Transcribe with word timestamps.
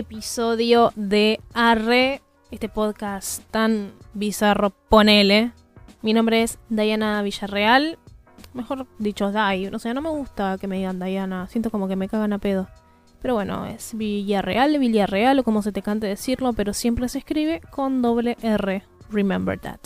episodio 0.00 0.92
de 0.96 1.40
Arre, 1.52 2.22
este 2.50 2.70
podcast 2.70 3.42
tan 3.50 3.92
bizarro, 4.14 4.70
ponele. 4.70 5.52
Mi 6.00 6.14
nombre 6.14 6.42
es 6.42 6.58
Diana 6.70 7.20
Villarreal, 7.20 7.98
mejor 8.54 8.86
dicho 8.98 9.30
Dai, 9.30 9.70
no 9.70 9.78
sé, 9.78 9.92
no 9.92 10.00
me 10.00 10.08
gusta 10.08 10.56
que 10.58 10.66
me 10.66 10.78
digan 10.78 10.98
Diana, 10.98 11.46
siento 11.48 11.70
como 11.70 11.86
que 11.86 11.96
me 11.96 12.08
cagan 12.08 12.32
a 12.32 12.38
pedo. 12.38 12.68
Pero 13.20 13.34
bueno, 13.34 13.66
es 13.66 13.94
Villarreal, 13.94 14.78
Villarreal 14.78 15.38
o 15.38 15.44
como 15.44 15.60
se 15.60 15.70
te 15.70 15.82
cante 15.82 16.06
decirlo, 16.06 16.54
pero 16.54 16.72
siempre 16.72 17.06
se 17.10 17.18
escribe 17.18 17.60
con 17.70 18.00
doble 18.00 18.38
R. 18.42 18.82
Remember 19.10 19.60
that. 19.60 19.80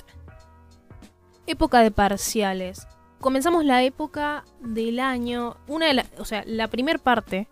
Época 1.49 1.81
de 1.81 1.91
parciales. 1.91 2.87
Comenzamos 3.21 3.65
la 3.65 3.83
época 3.83 4.45
del 4.61 5.01
año, 5.01 5.57
una 5.67 5.87
de 5.87 5.95
la, 5.95 6.07
o 6.19 6.25
sea, 6.25 6.45
la 6.47 6.69
primer 6.69 7.01
parte 7.01 7.49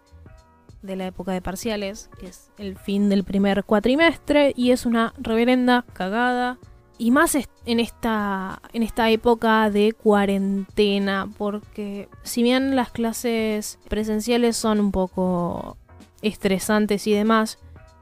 de 0.82 0.96
la 0.96 1.06
época 1.06 1.32
de 1.32 1.40
parciales, 1.40 2.10
que 2.18 2.26
es 2.26 2.50
el 2.58 2.76
fin 2.76 3.08
del 3.08 3.24
primer 3.24 3.64
cuatrimestre 3.64 4.52
y 4.56 4.72
es 4.72 4.84
una 4.86 5.14
reverenda 5.18 5.84
cagada. 5.92 6.58
Y 6.98 7.10
más 7.10 7.34
en 7.34 7.80
esta 7.80 8.60
en 8.72 8.82
esta 8.82 9.10
época 9.10 9.70
de 9.70 9.92
cuarentena, 9.92 11.28
porque 11.38 12.08
si 12.22 12.42
bien 12.42 12.76
las 12.76 12.90
clases 12.90 13.78
presenciales 13.88 14.56
son 14.56 14.78
un 14.78 14.92
poco 14.92 15.76
estresantes 16.20 17.06
y 17.06 17.12
demás, 17.12 17.58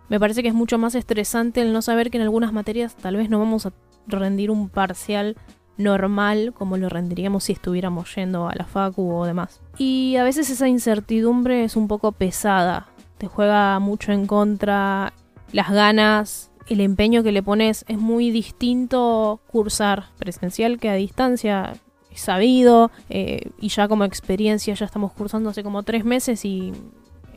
me 0.09 0.21
parece 0.21 0.43
que 0.43 0.49
es 0.49 0.55
mucho 0.55 0.77
más 0.77 0.95
estresante 0.95 1.63
el 1.63 1.73
no 1.73 1.83
saber 1.83 2.11
que 2.11 2.19
en 2.19 2.25
algunas 2.25 2.53
materias 2.53 2.97
tal 2.97 3.17
vez 3.17 3.31
no 3.31 3.39
vamos 3.39 3.65
a 3.65 3.73
rendir 4.07 4.51
un 4.51 4.69
parcial 4.69 5.37
normal 5.81 6.53
como 6.55 6.77
lo 6.77 6.89
rendiríamos 6.89 7.45
si 7.45 7.53
estuviéramos 7.53 8.15
yendo 8.15 8.49
a 8.49 8.55
la 8.55 8.65
facu 8.65 9.13
o 9.13 9.27
demás. 9.27 9.61
Y 9.79 10.17
a 10.17 10.25
veces 10.25 10.51
esa 10.51 10.69
incertidumbre 10.69 11.65
es 11.65 11.77
un 11.77 11.89
poco 11.89 12.13
pesada, 12.13 12.89
te 13.19 13.27
juega 13.27 13.79
mucho 13.79 14.13
en 14.13 14.27
contra, 14.27 15.13
las 15.53 15.71
ganas, 15.71 16.51
el 16.69 16.81
empeño 16.81 17.23
que 17.23 17.33
le 17.33 17.43
pones 17.43 17.85
es 17.89 17.99
muy 17.99 18.31
distinto 18.31 19.41
cursar 19.49 20.07
presencial 20.19 20.79
que 20.79 20.89
a 20.89 20.95
distancia, 20.95 21.75
sabido, 22.21 22.91
eh, 23.09 23.51
y 23.59 23.69
ya 23.69 23.89
como 23.89 24.05
experiencia 24.05 24.75
ya 24.75 24.87
estamos 24.87 25.13
cursando 25.13 25.51
hace 25.51 25.63
como 25.63 25.83
tres 25.83 26.05
meses 26.05 26.45
y 26.45 26.73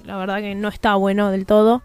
la 0.03 0.17
verdad 0.17 0.39
que 0.39 0.55
no 0.55 0.67
está 0.67 0.95
bueno 0.95 1.31
del 1.31 1.45
todo. 1.45 1.81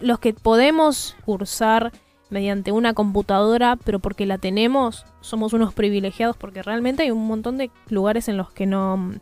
Los 0.00 0.18
que 0.18 0.32
podemos 0.32 1.16
cursar 1.24 1.92
mediante 2.30 2.72
una 2.72 2.94
computadora, 2.94 3.76
pero 3.76 3.98
porque 3.98 4.26
la 4.26 4.38
tenemos, 4.38 5.04
somos 5.20 5.52
unos 5.52 5.74
privilegiados 5.74 6.36
porque 6.36 6.62
realmente 6.62 7.02
hay 7.02 7.10
un 7.10 7.26
montón 7.26 7.58
de 7.58 7.70
lugares 7.88 8.28
en 8.28 8.36
los 8.36 8.50
que 8.52 8.66
no, 8.66 9.12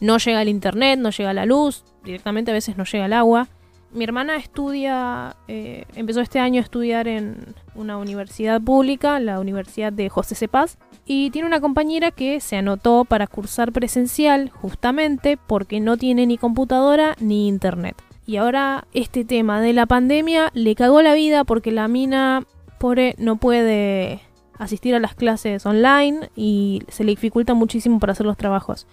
no 0.00 0.18
llega 0.18 0.42
el 0.42 0.48
internet, 0.48 0.98
no 0.98 1.10
llega 1.10 1.32
la 1.32 1.46
luz, 1.46 1.84
directamente 2.04 2.50
a 2.50 2.54
veces 2.54 2.76
no 2.76 2.84
llega 2.84 3.06
el 3.06 3.12
agua. 3.12 3.48
Mi 3.92 4.02
hermana 4.02 4.36
estudia, 4.36 5.36
eh, 5.46 5.84
empezó 5.94 6.20
este 6.20 6.40
año 6.40 6.60
a 6.60 6.64
estudiar 6.64 7.06
en 7.06 7.54
una 7.76 7.96
universidad 7.96 8.60
pública, 8.60 9.20
la 9.20 9.38
Universidad 9.38 9.92
de 9.92 10.08
José 10.08 10.34
Cepaz, 10.34 10.78
y 11.06 11.30
tiene 11.30 11.46
una 11.46 11.60
compañera 11.60 12.10
que 12.10 12.40
se 12.40 12.56
anotó 12.56 13.04
para 13.04 13.28
cursar 13.28 13.70
presencial 13.70 14.50
justamente 14.50 15.36
porque 15.36 15.78
no 15.78 15.96
tiene 15.96 16.26
ni 16.26 16.38
computadora 16.38 17.14
ni 17.20 17.46
internet. 17.46 17.94
Y 18.26 18.36
ahora 18.36 18.86
este 18.94 19.24
tema 19.24 19.60
de 19.60 19.72
la 19.72 19.86
pandemia 19.86 20.50
le 20.54 20.74
cagó 20.74 21.02
la 21.02 21.14
vida 21.14 21.44
porque 21.44 21.72
la 21.72 21.88
mina, 21.88 22.44
pobre, 22.78 23.14
no 23.18 23.36
puede 23.36 24.20
asistir 24.58 24.94
a 24.94 25.00
las 25.00 25.14
clases 25.14 25.66
online 25.66 26.30
y 26.36 26.82
se 26.88 27.04
le 27.04 27.10
dificulta 27.10 27.54
muchísimo 27.54 27.98
para 27.98 28.12
hacer 28.12 28.26
los 28.26 28.36
trabajos. 28.36 28.86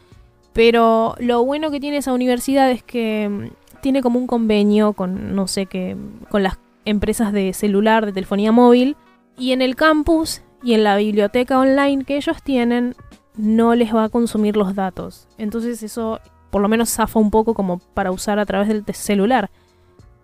Pero 0.53 1.15
lo 1.19 1.45
bueno 1.45 1.71
que 1.71 1.79
tiene 1.79 1.97
esa 1.97 2.13
universidad 2.13 2.69
es 2.71 2.83
que 2.83 3.29
mm, 3.29 3.79
tiene 3.81 4.01
como 4.01 4.19
un 4.19 4.27
convenio 4.27 4.93
con, 4.93 5.35
no 5.35 5.47
sé 5.47 5.65
qué, 5.65 5.95
con 6.29 6.43
las 6.43 6.59
empresas 6.85 7.31
de 7.31 7.53
celular, 7.53 8.05
de 8.05 8.13
telefonía 8.13 8.51
móvil. 8.51 8.97
Y 9.37 9.53
en 9.53 9.61
el 9.61 9.75
campus 9.75 10.41
y 10.61 10.73
en 10.73 10.83
la 10.83 10.97
biblioteca 10.97 11.57
online 11.57 12.03
que 12.03 12.17
ellos 12.17 12.43
tienen, 12.43 12.95
no 13.37 13.75
les 13.75 13.95
va 13.95 14.05
a 14.05 14.09
consumir 14.09 14.57
los 14.57 14.75
datos. 14.75 15.27
Entonces 15.37 15.81
eso 15.83 16.19
por 16.51 16.61
lo 16.61 16.67
menos 16.67 16.89
zafa 16.89 17.19
un 17.19 17.31
poco 17.31 17.53
como 17.55 17.79
para 17.79 18.11
usar 18.11 18.37
a 18.37 18.45
través 18.45 18.67
del 18.67 18.85
celular. 18.93 19.49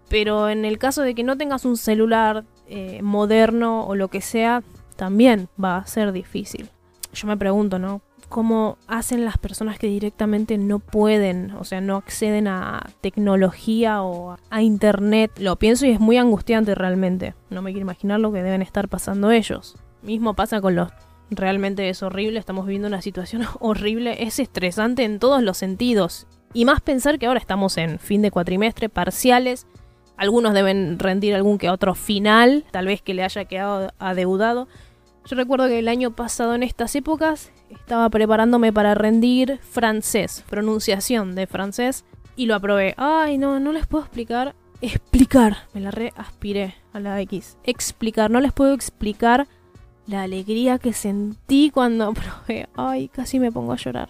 Pero 0.09 0.49
en 0.49 0.65
el 0.65 0.77
caso 0.77 1.01
de 1.01 1.15
que 1.15 1.23
no 1.23 1.37
tengas 1.37 1.65
un 1.65 1.77
celular 1.77 2.45
eh, 2.67 3.01
moderno 3.01 3.85
o 3.85 3.95
lo 3.95 4.09
que 4.09 4.21
sea, 4.21 4.61
también 4.95 5.49
va 5.61 5.77
a 5.77 5.87
ser 5.87 6.11
difícil. 6.11 6.69
Yo 7.13 7.27
me 7.27 7.37
pregunto, 7.37 7.79
¿no? 7.79 8.01
¿Cómo 8.29 8.77
hacen 8.87 9.23
las 9.23 9.37
personas 9.37 9.79
que 9.79 9.87
directamente 9.87 10.57
no 10.57 10.79
pueden, 10.79 11.51
o 11.51 11.63
sea, 11.63 11.79
no 11.79 11.95
acceden 11.95 12.47
a 12.49 12.89
tecnología 12.99 14.03
o 14.03 14.37
a 14.49 14.61
internet? 14.61 15.31
Lo 15.39 15.55
pienso 15.55 15.85
y 15.85 15.91
es 15.91 16.01
muy 16.01 16.17
angustiante 16.17 16.75
realmente. 16.75 17.35
No 17.49 17.61
me 17.61 17.71
quiero 17.71 17.85
imaginar 17.85 18.19
lo 18.19 18.33
que 18.33 18.43
deben 18.43 18.61
estar 18.61 18.89
pasando 18.89 19.31
ellos. 19.31 19.77
Mismo 20.01 20.33
pasa 20.33 20.59
con 20.59 20.75
los 20.75 20.89
realmente 21.29 21.89
es 21.89 22.03
horrible, 22.03 22.39
estamos 22.39 22.65
viviendo 22.65 22.87
una 22.87 23.01
situación 23.01 23.43
horrible, 23.59 24.23
es 24.23 24.39
estresante 24.39 25.03
en 25.03 25.19
todos 25.19 25.41
los 25.43 25.57
sentidos. 25.57 26.27
Y 26.53 26.65
más 26.65 26.81
pensar 26.81 27.19
que 27.19 27.27
ahora 27.27 27.39
estamos 27.39 27.77
en 27.77 27.99
fin 27.99 28.21
de 28.21 28.31
cuatrimestre, 28.31 28.89
parciales, 28.89 29.67
algunos 30.17 30.53
deben 30.53 30.97
rendir 30.97 31.35
algún 31.35 31.59
que 31.59 31.69
otro 31.69 31.93
final, 31.93 32.65
tal 32.71 32.87
vez 32.87 33.01
que 33.01 33.13
le 33.13 33.23
haya 33.23 33.45
quedado 33.45 33.93
adeudado. 33.99 34.67
Yo 35.25 35.35
recuerdo 35.35 35.67
que 35.67 35.77
el 35.77 35.87
año 35.87 36.15
pasado 36.15 36.55
en 36.55 36.63
estas 36.63 36.95
épocas 36.95 37.51
estaba 37.69 38.09
preparándome 38.09 38.73
para 38.73 38.95
rendir 38.95 39.59
francés, 39.59 40.43
pronunciación 40.49 41.35
de 41.35 41.45
francés, 41.45 42.03
y 42.35 42.45
lo 42.45 42.55
aprobé. 42.55 42.95
Ay, 42.97 43.37
no, 43.37 43.59
no 43.59 43.71
les 43.73 43.85
puedo 43.85 44.05
explicar. 44.05 44.55
Explicar, 44.81 45.57
me 45.73 45.81
la 45.81 45.91
reaspiré 45.91 46.75
a 46.93 46.99
la 46.99 47.19
X. 47.21 47.57
Explicar, 47.63 48.31
no 48.31 48.39
les 48.39 48.53
puedo 48.53 48.73
explicar 48.73 49.47
la 50.07 50.23
alegría 50.23 50.79
que 50.79 50.93
sentí 50.93 51.69
cuando 51.69 52.13
probé. 52.47 52.67
Ay, 52.75 53.09
casi 53.09 53.39
me 53.39 53.51
pongo 53.51 53.73
a 53.73 53.77
llorar. 53.77 54.09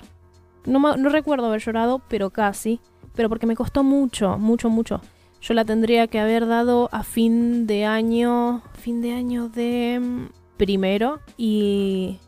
No, 0.66 0.80
no 0.80 1.10
recuerdo 1.10 1.48
haber 1.48 1.62
llorado, 1.62 2.02
pero 2.08 2.30
casi. 2.30 2.80
Pero 3.16 3.30
porque 3.30 3.48
me 3.48 3.56
costó 3.56 3.84
mucho, 3.84 4.38
mucho, 4.38 4.70
mucho. 4.70 5.02
Yo 5.42 5.54
la 5.54 5.66
tendría 5.66 6.08
que 6.08 6.20
haber 6.20 6.48
dado 6.48 6.90
a 6.92 7.04
fin 7.04 7.68
de 7.68 7.86
año. 7.86 8.62
Fin 8.74 9.02
de 9.02 9.14
año 9.14 9.50
de 9.50 10.00
mm, 10.00 10.28
primero. 10.58 11.20
Y 11.38 12.20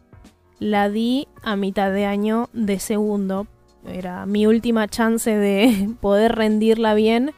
la 0.59 0.89
di 0.89 1.27
a 1.43 1.55
mitad 1.55 1.91
de 1.91 2.05
año 2.05 2.49
de 2.53 2.79
segundo. 2.79 3.47
Era 3.85 4.25
mi 4.25 4.45
última 4.47 4.87
chance 4.87 5.35
de 5.35 5.91
poder 6.01 6.35
rendirla 6.35 6.93
bien. 6.93 7.31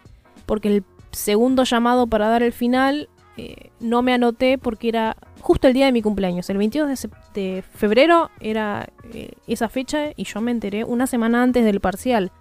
Porque 0.46 0.70
el 0.70 0.84
segundo 1.12 1.64
llamado 1.64 2.08
para 2.08 2.30
dar 2.30 2.44
el 2.44 2.54
final 2.54 3.10
eh, 3.38 3.72
no 3.80 4.02
me 4.02 4.14
anoté 4.14 4.58
porque 4.58 4.90
era 4.90 5.18
justo 5.40 5.68
el 5.68 5.74
día 5.74 5.86
de 5.86 5.92
mi 5.92 6.02
cumpleaños. 6.02 6.50
El 6.50 6.58
22 6.58 7.08
de, 7.34 7.64
febrero 7.74 8.30
era 8.40 8.90
eh, 9.14 9.32
esa 9.48 9.70
fecha 9.70 10.12
y 10.16 10.26
yo 10.26 10.42
me 10.42 10.52
enteré 10.52 10.84
una 10.84 11.08
semana 11.08 11.44
antes 11.44 11.66
del 11.66 11.80
parcial 11.80 12.32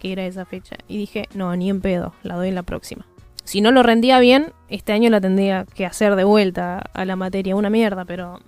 que 0.00 0.12
era 0.12 0.26
esa 0.26 0.44
fecha. 0.44 0.76
Y 0.88 0.98
dije, 0.98 1.28
no, 1.34 1.54
ni 1.54 1.70
en 1.70 1.80
pedo, 1.80 2.14
la 2.22 2.34
doy 2.34 2.48
en 2.48 2.56
la 2.56 2.64
próxima. 2.64 3.06
Si 3.44 3.60
no 3.60 3.70
lo 3.70 3.82
rendía 3.82 4.18
bien, 4.18 4.52
este 4.68 4.92
año 4.92 5.10
la 5.10 5.20
tendría 5.20 5.66
que 5.66 5.86
hacer 5.86 6.16
de 6.16 6.24
vuelta 6.24 6.78
a 6.78 7.04
la 7.04 7.16
materia, 7.16 7.54
una 7.54 7.70
mierda, 7.70 8.04
pero 8.04 8.40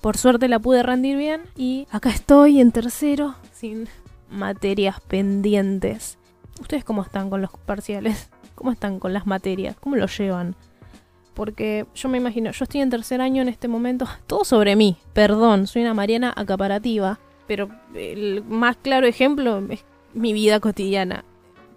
por 0.00 0.16
suerte 0.16 0.48
la 0.48 0.58
pude 0.58 0.82
rendir 0.82 1.16
bien 1.16 1.42
y 1.56 1.86
acá 1.90 2.10
estoy 2.10 2.60
en 2.60 2.72
tercero 2.72 3.34
sin 3.52 3.88
materias 4.30 5.00
pendientes. 5.00 6.18
¿Ustedes 6.60 6.84
cómo 6.84 7.02
están 7.02 7.30
con 7.30 7.42
los 7.42 7.50
parciales? 7.66 8.30
¿Cómo 8.54 8.72
están 8.72 8.98
con 8.98 9.12
las 9.12 9.26
materias? 9.26 9.76
¿Cómo 9.80 9.96
lo 9.96 10.06
llevan? 10.06 10.56
Porque 11.34 11.86
yo 11.94 12.08
me 12.08 12.18
imagino, 12.18 12.50
yo 12.50 12.64
estoy 12.64 12.80
en 12.80 12.90
tercer 12.90 13.20
año 13.20 13.42
en 13.42 13.48
este 13.48 13.68
momento, 13.68 14.06
todo 14.26 14.44
sobre 14.44 14.76
mí, 14.76 14.96
perdón, 15.12 15.66
soy 15.66 15.82
una 15.82 15.94
Mariana 15.94 16.32
acaparativa, 16.36 17.20
pero 17.46 17.68
el 17.94 18.44
más 18.44 18.76
claro 18.76 19.06
ejemplo 19.06 19.62
es 19.70 19.84
mi 20.14 20.32
vida 20.32 20.60
cotidiana. 20.60 21.24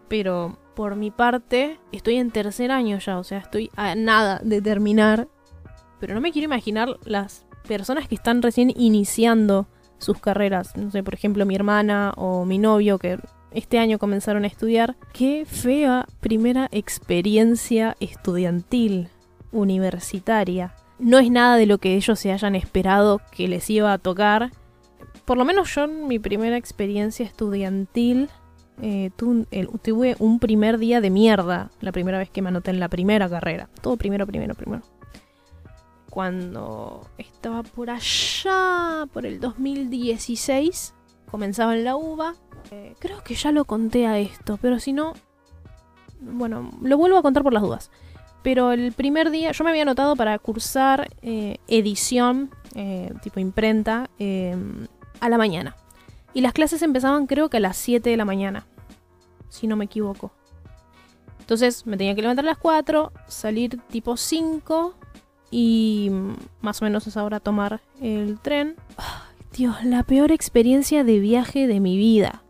Pero 0.09 0.57
por 0.75 0.95
mi 0.95 1.12
parte, 1.12 1.80
estoy 1.92 2.15
en 2.15 2.31
tercer 2.31 2.71
año 2.71 2.98
ya, 3.00 3.18
o 3.18 3.24
sea, 3.24 3.38
estoy 3.38 3.71
a 3.75 3.95
nada 3.95 4.42
de 4.44 4.62
terminar, 4.62 5.27
pero 6.00 6.13
no 6.13 6.21
me 6.21 6.31
quiero 6.31 6.45
imaginar 6.45 6.97
las 7.06 7.45
personas 7.68 8.07
que 8.07 8.15
están 8.15 8.42
recién 8.42 8.74
iniciando 8.75 9.68
sus 9.97 10.19
carreras, 10.19 10.75
no 10.75 10.92
sé, 10.92 11.04
por 11.04 11.13
ejemplo, 11.13 11.45
mi 11.45 11.56
hermana 11.56 12.13
o 12.18 12.44
mi 12.44 12.57
novio 12.57 12.97
que 12.97 13.19
este 13.51 13.80
año 13.80 14.00
comenzaron 14.00 14.44
a 14.44 14.47
estudiar. 14.47 14.95
Qué 15.13 15.45
fea 15.45 16.07
primera 16.19 16.68
experiencia 16.71 17.95
estudiantil 18.00 19.09
universitaria. 19.51 20.75
No 21.00 21.19
es 21.19 21.31
nada 21.31 21.57
de 21.57 21.65
lo 21.65 21.77
que 21.80 21.95
ellos 21.95 22.19
se 22.19 22.31
hayan 22.31 22.56
esperado 22.56 23.21
que 23.31 23.48
les 23.48 23.69
iba 23.69 23.92
a 23.92 23.98
tocar. 23.98 24.51
Por 25.25 25.38
lo 25.38 25.45
menos 25.45 25.74
yo 25.74 25.86
en 25.86 26.07
mi 26.07 26.19
primera 26.19 26.57
experiencia 26.57 27.25
estudiantil 27.25 28.30
eh, 28.81 29.12
tuve 29.18 30.15
un 30.19 30.39
primer 30.39 30.77
día 30.77 31.01
de 31.01 31.09
mierda. 31.09 31.71
La 31.81 31.92
primera 31.92 32.18
vez 32.18 32.30
que 32.30 32.42
me 32.42 32.50
anoté 32.50 32.71
en 32.71 32.80
la 32.80 32.89
primera 32.89 33.30
carrera. 33.30 33.69
Todo 33.81 33.98
primero, 33.98 34.25
primero, 34.25 34.56
primero. 34.56 34.83
Cuando 36.09 37.07
estaba 37.18 37.63
por 37.63 37.89
allá, 37.89 39.07
por 39.13 39.25
el 39.25 39.39
2016, 39.39 40.94
comenzaba 41.30 41.75
en 41.75 41.86
la 41.86 41.95
UBA. 41.95 42.36
Eh, 42.71 42.95
creo 43.00 43.24
que 43.24 43.36
ya 43.36 43.51
lo 43.51 43.65
conté 43.65 44.07
a 44.07 44.19
esto, 44.19 44.57
pero 44.62 44.80
si 44.80 44.94
no, 44.94 45.13
bueno, 46.19 46.71
lo 46.81 46.97
vuelvo 46.97 47.18
a 47.18 47.21
contar 47.21 47.44
por 47.44 47.54
las 47.54 47.63
dudas. 47.63 47.92
Pero 48.43 48.71
el 48.71 48.91
primer 48.91 49.29
día, 49.29 49.51
yo 49.51 49.63
me 49.63 49.69
había 49.69 49.83
anotado 49.83 50.15
para 50.15 50.38
cursar 50.39 51.09
eh, 51.21 51.57
edición, 51.67 52.49
eh, 52.75 53.13
tipo 53.21 53.39
imprenta, 53.39 54.09
eh, 54.17 54.55
a 55.19 55.29
la 55.29 55.38
mañana. 55.38 55.75
Y 56.33 56.41
las 56.41 56.53
clases 56.53 56.81
empezaban 56.81 57.27
creo 57.27 57.49
que 57.49 57.57
a 57.57 57.59
las 57.59 57.77
7 57.77 58.09
de 58.09 58.17
la 58.17 58.25
mañana, 58.25 58.65
si 59.49 59.67
no 59.67 59.75
me 59.75 59.85
equivoco. 59.85 60.31
Entonces 61.39 61.85
me 61.85 61.97
tenía 61.97 62.15
que 62.15 62.21
levantar 62.21 62.45
a 62.45 62.49
las 62.49 62.57
4, 62.57 63.11
salir 63.27 63.79
tipo 63.89 64.17
5 64.17 64.95
y 65.51 66.09
más 66.61 66.81
o 66.81 66.85
menos 66.85 67.05
a 67.05 67.09
esa 67.09 67.23
hora 67.23 67.39
tomar 67.39 67.81
el 68.01 68.39
tren. 68.39 68.75
Dios, 69.53 69.83
la 69.83 70.03
peor 70.03 70.31
experiencia 70.31 71.03
de 71.03 71.19
viaje 71.19 71.67
de 71.67 71.81
mi 71.81 71.97
vida. 71.97 72.41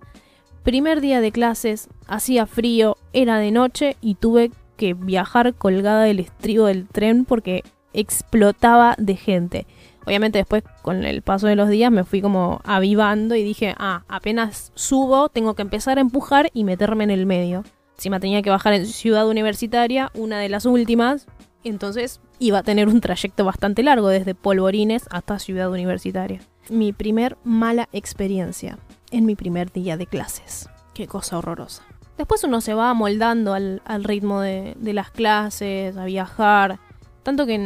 Primer 0.64 1.02
día 1.02 1.20
de 1.20 1.32
clases, 1.32 1.90
hacía 2.06 2.46
frío, 2.46 2.98
era 3.14 3.40
de 3.40 3.50
noche 3.50 3.98
y 4.00 4.16
tuve 4.16 4.52
que 4.82 4.96
viajar 4.96 5.54
colgada 5.54 6.02
del 6.02 6.20
estribo 6.20 6.66
del 6.66 6.88
tren 6.88 7.24
porque 7.24 7.64
explotaba 7.94 8.96
de 8.98 9.16
gente. 9.16 9.68
Obviamente 10.08 10.40
después 10.40 10.64
con 10.82 11.06
el 11.06 11.22
paso 11.22 11.46
de 11.46 11.56
los 11.56 11.70
días 11.70 11.92
me 11.92 12.04
fui 12.04 12.20
como 12.20 12.62
avivando 12.64 13.36
y 13.36 13.44
dije, 13.44 13.76
ah, 13.78 14.06
apenas 14.08 14.72
subo, 14.74 15.30
tengo 15.30 15.54
que 15.54 15.62
empezar 15.62 16.00
a 16.00 16.02
empujar 16.02 16.50
y 16.56 16.64
meterme 16.64 17.04
en 17.04 17.12
el 17.12 17.28
medio. 17.28 17.64
Encima 17.96 18.20
tenía 18.20 18.42
que 18.42 18.50
bajar 18.50 18.74
en 18.74 18.88
Ciudad 18.88 19.28
Universitaria, 19.28 20.10
una 20.16 20.40
de 20.40 20.50
las 20.50 20.66
últimas, 20.66 21.28
entonces 21.64 22.20
iba 22.40 22.58
a 22.58 22.64
tener 22.64 22.88
un 22.88 23.02
trayecto 23.02 23.46
bastante 23.46 23.84
largo 23.84 24.08
desde 24.08 24.34
Polvorines 24.34 25.06
hasta 25.12 25.38
Ciudad 25.38 25.70
Universitaria. 25.70 26.42
Mi 26.72 26.92
primer 26.92 27.38
mala 27.44 27.88
experiencia 27.92 28.80
en 29.12 29.28
mi 29.28 29.36
primer 29.36 29.72
día 29.72 29.96
de 29.96 30.08
clases. 30.08 30.68
Qué 30.96 31.06
cosa 31.06 31.38
horrorosa. 31.38 31.84
Después 32.22 32.44
uno 32.44 32.62
se 32.62 32.76
va 32.76 32.92
amoldando 32.92 33.56
al, 33.56 34.04
ritmo 34.04 34.42
de, 34.42 34.76
las 34.80 35.10
clases, 35.10 35.98
a 35.98 36.06
viajar. 36.06 36.78
Tanto 37.24 37.48
que 37.48 37.58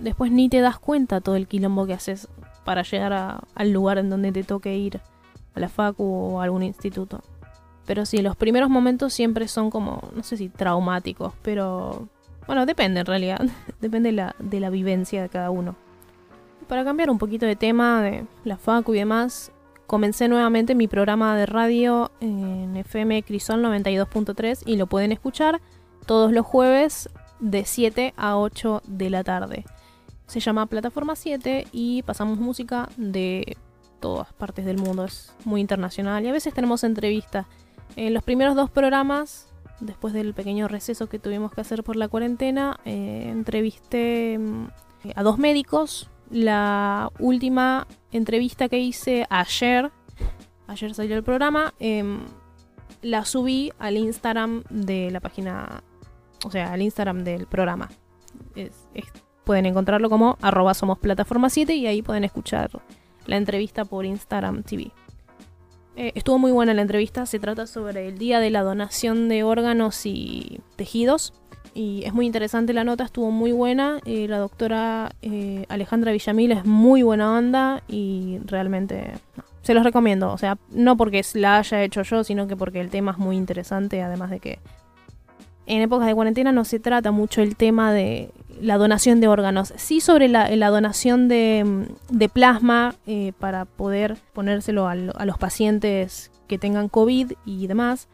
después 0.00 0.30
ni 0.30 0.48
te 0.48 0.60
das 0.60 0.78
cuenta 0.78 1.20
todo 1.20 1.34
el 1.34 1.48
quilombo 1.48 1.84
que 1.84 1.94
haces 1.94 2.28
para 2.64 2.84
llegar 2.84 3.42
al 3.52 3.72
lugar 3.72 3.98
en 3.98 4.08
donde 4.08 4.30
te 4.30 4.44
toque 4.44 4.76
ir, 4.76 5.00
a 5.56 5.58
la 5.58 5.68
facu 5.68 6.04
o 6.04 6.40
a 6.40 6.44
algún 6.44 6.62
instituto. 6.62 7.24
Pero 7.86 8.06
sí, 8.06 8.18
los 8.18 8.36
primeros 8.36 8.70
momentos 8.70 9.12
siempre 9.12 9.48
son 9.48 9.68
como, 9.68 10.00
no 10.14 10.22
sé 10.22 10.36
si 10.36 10.48
traumáticos, 10.48 11.32
pero 11.42 12.06
bueno, 12.46 12.66
depende 12.66 13.00
en 13.00 13.06
realidad, 13.06 13.40
depende 13.80 14.12
de 14.38 14.60
la 14.60 14.70
vivencia 14.70 15.22
de 15.22 15.28
cada 15.28 15.50
uno. 15.50 15.74
Para 16.68 16.84
cambiar 16.84 17.10
un 17.10 17.18
poquito 17.18 17.46
de 17.46 17.56
tema 17.56 18.00
de 18.02 18.26
la 18.44 18.58
facu 18.58 18.94
y 18.94 18.98
demás, 18.98 19.50
comencé 19.88 20.28
nuevamente 20.28 20.74
mi 20.74 20.86
programa 20.86 21.34
de 21.34 21.46
radio 21.46 22.12
en 22.20 22.76
FM 22.76 23.22
Crisol 23.22 23.64
92.3 23.64 24.62
y 24.66 24.76
lo 24.76 24.86
pueden 24.86 25.12
escuchar 25.12 25.62
todos 26.04 26.30
los 26.30 26.44
jueves 26.44 27.08
de 27.40 27.64
7 27.64 28.12
a 28.18 28.36
8 28.36 28.82
de 28.86 29.08
la 29.08 29.24
tarde. 29.24 29.64
Se 30.26 30.40
llama 30.40 30.66
Plataforma 30.66 31.16
7 31.16 31.68
y 31.72 32.02
pasamos 32.02 32.38
música 32.38 32.90
de 32.98 33.56
todas 33.98 34.30
partes 34.34 34.66
del 34.66 34.76
mundo, 34.76 35.06
es 35.06 35.32
muy 35.46 35.62
internacional 35.62 36.22
y 36.22 36.28
a 36.28 36.32
veces 36.32 36.52
tenemos 36.52 36.84
entrevistas. 36.84 37.46
En 37.96 38.12
los 38.12 38.22
primeros 38.22 38.54
dos 38.56 38.68
programas, 38.68 39.50
después 39.80 40.12
del 40.12 40.34
pequeño 40.34 40.68
receso 40.68 41.08
que 41.08 41.18
tuvimos 41.18 41.50
que 41.50 41.62
hacer 41.62 41.82
por 41.82 41.96
la 41.96 42.08
cuarentena, 42.08 42.78
eh, 42.84 43.28
entrevisté 43.30 44.38
a 45.14 45.22
dos 45.22 45.38
médicos, 45.38 46.10
la 46.30 47.10
última 47.18 47.86
entrevista 48.12 48.68
que 48.68 48.78
hice 48.78 49.26
ayer, 49.30 49.90
ayer 50.66 50.94
salió 50.94 51.16
el 51.16 51.22
programa, 51.22 51.74
eh, 51.80 52.04
la 53.02 53.24
subí 53.24 53.72
al 53.78 53.96
Instagram 53.96 54.64
de 54.70 55.10
la 55.10 55.20
página, 55.20 55.82
o 56.44 56.50
sea, 56.50 56.72
al 56.72 56.82
Instagram 56.82 57.24
del 57.24 57.46
programa. 57.46 57.88
Pueden 59.44 59.66
encontrarlo 59.66 60.10
como 60.10 60.36
arroba 60.42 60.74
somos 60.74 60.98
plataforma 60.98 61.48
7 61.48 61.74
y 61.74 61.86
ahí 61.86 62.02
pueden 62.02 62.24
escuchar 62.24 62.70
la 63.26 63.36
entrevista 63.36 63.84
por 63.84 64.04
Instagram 64.04 64.62
TV. 64.62 64.90
Eh, 65.96 66.12
estuvo 66.14 66.38
muy 66.38 66.52
buena 66.52 66.74
la 66.74 66.82
entrevista, 66.82 67.26
se 67.26 67.38
trata 67.38 67.66
sobre 67.66 68.08
el 68.08 68.18
día 68.18 68.40
de 68.40 68.50
la 68.50 68.62
donación 68.62 69.28
de 69.28 69.42
órganos 69.42 70.06
y 70.06 70.60
tejidos 70.76 71.32
y 71.74 72.02
es 72.04 72.12
muy 72.12 72.26
interesante 72.26 72.72
la 72.72 72.84
nota, 72.84 73.04
estuvo 73.04 73.30
muy 73.30 73.52
buena. 73.52 74.00
Eh, 74.04 74.26
la 74.28 74.38
doctora 74.38 75.12
eh, 75.22 75.64
Alejandra 75.68 76.12
Villamil 76.12 76.52
es 76.52 76.64
muy 76.64 77.02
buena 77.02 77.36
onda 77.36 77.82
y 77.88 78.38
realmente 78.44 79.12
se 79.62 79.74
los 79.74 79.84
recomiendo. 79.84 80.32
O 80.32 80.38
sea, 80.38 80.58
no 80.70 80.96
porque 80.96 81.22
la 81.34 81.58
haya 81.58 81.82
hecho 81.82 82.02
yo, 82.02 82.24
sino 82.24 82.46
que 82.46 82.56
porque 82.56 82.80
el 82.80 82.90
tema 82.90 83.12
es 83.12 83.18
muy 83.18 83.36
interesante, 83.36 84.02
además 84.02 84.30
de 84.30 84.40
que 84.40 84.58
en 85.66 85.82
épocas 85.82 86.06
de 86.06 86.14
cuarentena 86.14 86.52
no 86.52 86.64
se 86.64 86.80
trata 86.80 87.10
mucho 87.10 87.42
el 87.42 87.54
tema 87.54 87.92
de 87.92 88.30
la 88.60 88.78
donación 88.78 89.20
de 89.20 89.28
órganos, 89.28 89.72
sí 89.76 90.00
sobre 90.00 90.28
la, 90.28 90.70
donación 90.70 91.28
de, 91.28 91.86
de 92.08 92.28
plasma 92.28 92.94
eh, 93.06 93.32
para 93.38 93.66
poder 93.66 94.16
ponérselo 94.32 94.88
a, 94.88 94.92
a 94.92 95.26
los 95.26 95.38
pacientes 95.38 96.32
que 96.48 96.58
tengan 96.58 96.88
COVID 96.88 97.32
y 97.44 97.66
demás 97.66 98.08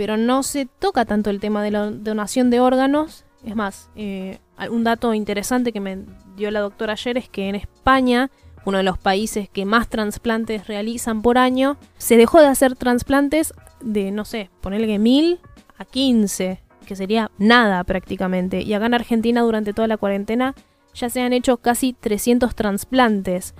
pero 0.00 0.16
no 0.16 0.42
se 0.42 0.64
toca 0.64 1.04
tanto 1.04 1.28
el 1.28 1.40
tema 1.40 1.62
de 1.62 1.72
la 1.72 1.90
donación 1.90 2.48
de 2.48 2.58
órganos. 2.58 3.26
Es 3.44 3.54
más, 3.54 3.90
eh, 3.96 4.38
un 4.70 4.82
dato 4.82 5.12
interesante 5.12 5.74
que 5.74 5.80
me 5.80 6.06
dio 6.36 6.50
la 6.50 6.60
doctora 6.60 6.94
ayer 6.94 7.18
es 7.18 7.28
que 7.28 7.50
en 7.50 7.54
España, 7.54 8.30
uno 8.64 8.78
de 8.78 8.82
los 8.82 8.96
países 8.96 9.50
que 9.50 9.66
más 9.66 9.90
trasplantes 9.90 10.66
realizan 10.66 11.20
por 11.20 11.36
año, 11.36 11.76
se 11.98 12.16
dejó 12.16 12.40
de 12.40 12.46
hacer 12.46 12.76
trasplantes 12.76 13.52
de, 13.82 14.10
no 14.10 14.24
sé, 14.24 14.48
ponerle 14.62 14.86
que 14.86 14.98
mil 14.98 15.38
a 15.76 15.84
15, 15.84 16.62
que 16.86 16.96
sería 16.96 17.30
nada 17.36 17.84
prácticamente. 17.84 18.62
Y 18.62 18.72
acá 18.72 18.86
en 18.86 18.94
Argentina 18.94 19.42
durante 19.42 19.74
toda 19.74 19.86
la 19.86 19.98
cuarentena 19.98 20.54
ya 20.94 21.10
se 21.10 21.20
han 21.20 21.34
hecho 21.34 21.58
casi 21.58 21.92
300 21.92 22.54
trasplantes, 22.54 23.54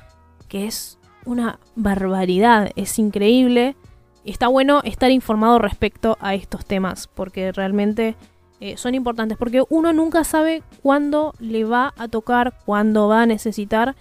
que 0.48 0.66
es 0.66 0.98
una 1.26 1.58
barbaridad, 1.76 2.70
es 2.76 2.98
increíble 2.98 3.76
está 4.24 4.48
bueno 4.48 4.80
estar 4.84 5.10
informado 5.10 5.58
respecto 5.58 6.16
a 6.20 6.34
estos 6.34 6.64
temas, 6.66 7.08
porque 7.08 7.52
realmente 7.52 8.16
eh, 8.60 8.76
son 8.76 8.94
importantes, 8.94 9.38
porque 9.38 9.62
uno 9.70 9.92
nunca 9.92 10.22
sabe 10.24 10.62
cuándo 10.82 11.32
le 11.38 11.64
va 11.64 11.94
a 11.96 12.08
tocar, 12.08 12.58
cuándo 12.66 13.08
va 13.08 13.22
a 13.22 13.26
necesitar 13.26 13.96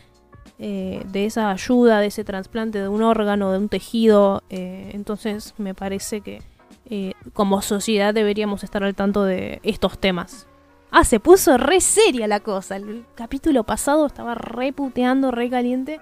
eh, 0.57 1.01
de 1.07 1.25
esa 1.25 1.49
ayuda, 1.49 2.01
de 2.01 2.07
ese 2.07 2.25
trasplante 2.25 2.79
de 2.79 2.89
un 2.89 3.01
órgano, 3.01 3.51
de 3.53 3.57
un 3.57 3.69
tejido. 3.69 4.43
Eh, 4.49 4.91
entonces 4.93 5.53
me 5.57 5.73
parece 5.73 6.21
que 6.21 6.41
como 7.33 7.61
sociedad 7.61 8.15
deberíamos 8.15 8.63
estar 8.63 8.83
al 8.83 8.95
tanto 8.95 9.23
de 9.23 9.59
estos 9.61 9.99
temas. 9.99 10.47
Ah, 10.89 11.03
se 11.03 11.19
puso 11.19 11.55
re 11.57 11.81
seria 11.81 12.27
la 12.27 12.39
cosa. 12.39 12.77
El 12.77 13.05
capítulo 13.13 13.63
pasado 13.63 14.07
estaba 14.07 14.33
re 14.33 14.73
puteando, 14.73 15.29
re 15.29 15.51
caliente. 15.51 16.01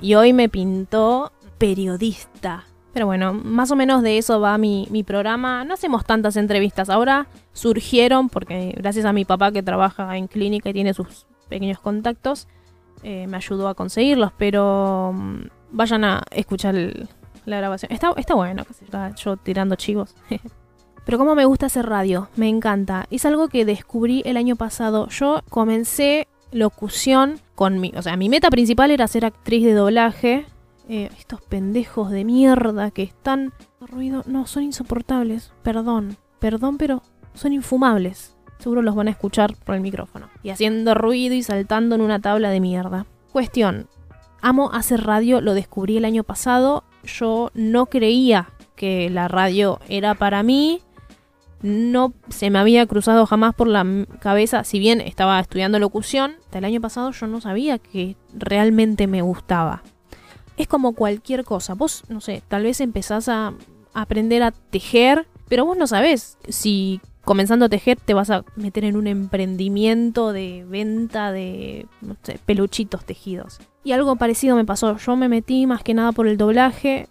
Y 0.00 0.14
hoy 0.14 0.32
me 0.32 0.48
pintó 0.48 1.32
periodista. 1.58 2.69
Pero 2.92 3.06
bueno, 3.06 3.32
más 3.32 3.70
o 3.70 3.76
menos 3.76 4.02
de 4.02 4.18
eso 4.18 4.40
va 4.40 4.58
mi, 4.58 4.88
mi, 4.90 5.04
programa. 5.04 5.64
No 5.64 5.74
hacemos 5.74 6.04
tantas 6.04 6.36
entrevistas. 6.36 6.90
Ahora 6.90 7.28
surgieron, 7.52 8.28
porque 8.28 8.74
gracias 8.76 9.04
a 9.04 9.12
mi 9.12 9.24
papá 9.24 9.52
que 9.52 9.62
trabaja 9.62 10.16
en 10.16 10.26
clínica 10.26 10.70
y 10.70 10.72
tiene 10.72 10.92
sus 10.92 11.26
pequeños 11.48 11.78
contactos, 11.78 12.48
eh, 13.02 13.26
me 13.28 13.36
ayudó 13.36 13.68
a 13.68 13.74
conseguirlos. 13.74 14.32
Pero 14.36 15.10
um, 15.10 15.44
vayan 15.70 16.04
a 16.04 16.22
escuchar 16.32 16.74
la 17.44 17.56
grabación. 17.58 17.92
Está, 17.92 18.12
está 18.16 18.34
bueno, 18.34 18.64
que 18.64 18.84
está 18.84 19.14
yo 19.14 19.36
tirando 19.36 19.76
chivos. 19.76 20.16
pero 21.04 21.16
como 21.16 21.36
me 21.36 21.44
gusta 21.44 21.66
hacer 21.66 21.86
radio, 21.86 22.28
me 22.34 22.48
encanta. 22.48 23.06
Es 23.10 23.24
algo 23.24 23.48
que 23.48 23.64
descubrí 23.64 24.22
el 24.24 24.36
año 24.36 24.56
pasado. 24.56 25.08
Yo 25.08 25.42
comencé 25.48 26.26
locución 26.50 27.38
con 27.54 27.78
mi... 27.78 27.92
O 27.96 28.02
sea, 28.02 28.16
mi 28.16 28.28
meta 28.28 28.50
principal 28.50 28.90
era 28.90 29.06
ser 29.06 29.24
actriz 29.24 29.64
de 29.64 29.74
doblaje 29.74 30.46
eh, 30.92 31.08
estos 31.16 31.40
pendejos 31.40 32.10
de 32.10 32.24
mierda 32.24 32.90
que 32.90 33.04
están... 33.04 33.52
Ruido... 33.80 34.24
No, 34.26 34.48
son 34.48 34.64
insoportables. 34.64 35.52
Perdón. 35.62 36.16
Perdón, 36.40 36.78
pero 36.78 37.02
son 37.32 37.52
infumables. 37.52 38.36
Seguro 38.58 38.82
los 38.82 38.96
van 38.96 39.06
a 39.06 39.12
escuchar 39.12 39.54
por 39.64 39.76
el 39.76 39.82
micrófono. 39.82 40.28
Y 40.42 40.50
haciendo 40.50 40.94
ruido 40.94 41.36
y 41.36 41.44
saltando 41.44 41.94
en 41.94 42.00
una 42.00 42.18
tabla 42.18 42.50
de 42.50 42.58
mierda. 42.58 43.06
Cuestión. 43.30 43.86
Amo 44.42 44.72
hacer 44.72 45.04
radio, 45.04 45.40
lo 45.40 45.54
descubrí 45.54 45.96
el 45.96 46.04
año 46.04 46.24
pasado. 46.24 46.82
Yo 47.04 47.52
no 47.54 47.86
creía 47.86 48.48
que 48.74 49.10
la 49.10 49.28
radio 49.28 49.78
era 49.88 50.14
para 50.14 50.42
mí. 50.42 50.82
No 51.62 52.14
se 52.30 52.50
me 52.50 52.58
había 52.58 52.84
cruzado 52.86 53.26
jamás 53.26 53.54
por 53.54 53.68
la 53.68 53.86
cabeza, 54.18 54.64
si 54.64 54.80
bien 54.80 55.00
estaba 55.00 55.38
estudiando 55.38 55.78
locución, 55.78 56.34
hasta 56.40 56.58
el 56.58 56.64
año 56.64 56.80
pasado 56.80 57.12
yo 57.12 57.28
no 57.28 57.40
sabía 57.40 57.78
que 57.78 58.16
realmente 58.34 59.06
me 59.06 59.22
gustaba 59.22 59.84
es 60.62 60.68
como 60.68 60.92
cualquier 60.94 61.44
cosa. 61.44 61.74
Vos, 61.74 62.04
no 62.08 62.20
sé, 62.20 62.42
tal 62.48 62.62
vez 62.62 62.80
empezás 62.80 63.28
a 63.28 63.54
aprender 63.92 64.42
a 64.42 64.50
tejer, 64.50 65.26
pero 65.48 65.64
vos 65.64 65.76
no 65.76 65.86
sabés 65.86 66.38
si 66.48 67.00
comenzando 67.24 67.66
a 67.66 67.68
tejer 67.68 67.98
te 67.98 68.14
vas 68.14 68.30
a 68.30 68.44
meter 68.56 68.84
en 68.84 68.96
un 68.96 69.06
emprendimiento 69.06 70.32
de 70.32 70.64
venta 70.68 71.32
de 71.32 71.86
peluchitos 72.46 73.04
tejidos. 73.04 73.60
Y 73.84 73.92
algo 73.92 74.16
parecido 74.16 74.56
me 74.56 74.64
pasó. 74.64 74.96
Yo 74.96 75.16
me 75.16 75.28
metí 75.28 75.66
más 75.66 75.82
que 75.82 75.94
nada 75.94 76.12
por 76.12 76.26
el 76.26 76.36
doblaje, 76.36 77.08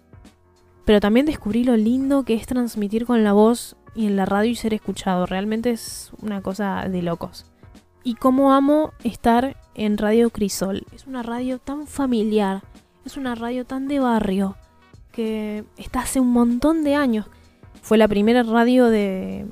pero 0.84 1.00
también 1.00 1.26
descubrí 1.26 1.64
lo 1.64 1.76
lindo 1.76 2.24
que 2.24 2.34
es 2.34 2.46
transmitir 2.46 3.06
con 3.06 3.24
la 3.24 3.32
voz 3.32 3.76
y 3.94 4.06
en 4.06 4.16
la 4.16 4.24
radio 4.24 4.50
y 4.50 4.56
ser 4.56 4.74
escuchado. 4.74 5.26
Realmente 5.26 5.70
es 5.70 6.10
una 6.22 6.42
cosa 6.42 6.86
de 6.88 7.02
locos. 7.02 7.46
y 8.02 8.14
cómo 8.14 8.54
amo 8.54 8.92
estar 9.04 9.56
en 9.74 9.98
Radio 9.98 10.30
Crisol. 10.30 10.84
Es 10.94 11.06
una 11.06 11.22
radio 11.22 11.58
tan 11.58 11.86
familiar, 11.86 12.62
es 13.04 13.16
una 13.16 13.34
radio 13.34 13.64
tan 13.64 13.88
de 13.88 13.98
barrio, 13.98 14.56
que 15.12 15.64
está 15.76 16.00
hace 16.00 16.20
un 16.20 16.32
montón 16.32 16.84
de 16.84 16.94
años. 16.94 17.26
Fue 17.82 17.98
la 17.98 18.08
primera 18.08 18.42
radio 18.42 18.86
de, 18.86 19.46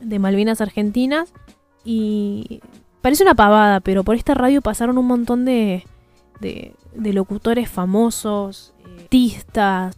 de 0.00 0.18
Malvinas 0.18 0.60
Argentinas 0.60 1.32
y 1.84 2.60
parece 3.00 3.22
una 3.22 3.34
pavada, 3.34 3.80
pero 3.80 4.04
por 4.04 4.16
esta 4.16 4.34
radio 4.34 4.60
pasaron 4.62 4.98
un 4.98 5.06
montón 5.06 5.44
de, 5.44 5.84
de, 6.40 6.74
de 6.94 7.12
locutores 7.12 7.68
famosos, 7.70 8.74
artistas. 9.08 9.96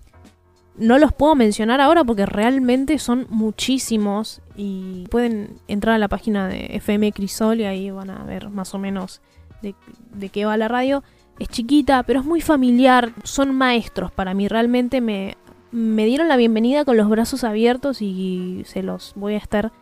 No 0.76 0.98
los 0.98 1.12
puedo 1.12 1.34
mencionar 1.34 1.80
ahora 1.80 2.04
porque 2.04 2.26
realmente 2.26 2.98
son 2.98 3.26
muchísimos 3.28 4.40
y 4.56 5.04
pueden 5.10 5.58
entrar 5.68 5.96
a 5.96 5.98
la 5.98 6.08
página 6.08 6.48
de 6.48 6.76
FM 6.76 7.12
Crisol 7.12 7.60
y 7.60 7.64
ahí 7.64 7.90
van 7.90 8.10
a 8.10 8.24
ver 8.24 8.48
más 8.50 8.74
o 8.74 8.78
menos 8.78 9.20
de, 9.62 9.74
de 10.14 10.28
qué 10.28 10.44
va 10.44 10.56
la 10.56 10.68
radio. 10.68 11.02
Es 11.40 11.48
chiquita, 11.48 12.02
pero 12.02 12.20
es 12.20 12.26
muy 12.26 12.42
familiar. 12.42 13.12
Son 13.24 13.54
maestros 13.54 14.12
para 14.12 14.34
mí. 14.34 14.46
Realmente 14.46 15.00
me, 15.00 15.38
me 15.72 16.04
dieron 16.04 16.28
la 16.28 16.36
bienvenida 16.36 16.84
con 16.84 16.98
los 16.98 17.08
brazos 17.08 17.44
abiertos 17.44 18.02
y 18.02 18.62
se 18.66 18.82
los 18.82 19.14
voy 19.16 19.34
a 19.34 19.38
estar 19.38 19.72